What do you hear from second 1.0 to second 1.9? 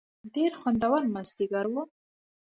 مازیګر و.